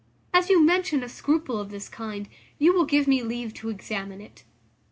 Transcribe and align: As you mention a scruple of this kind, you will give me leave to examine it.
As 0.33 0.49
you 0.49 0.59
mention 0.65 1.03
a 1.03 1.07
scruple 1.07 1.59
of 1.59 1.69
this 1.69 1.87
kind, 1.87 2.27
you 2.57 2.73
will 2.73 2.85
give 2.87 3.07
me 3.07 3.21
leave 3.21 3.53
to 3.53 3.69
examine 3.69 4.19
it. 4.19 4.43